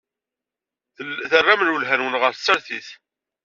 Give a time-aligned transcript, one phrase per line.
[1.29, 2.89] Terram lwelha-nwen ɣer tsertit.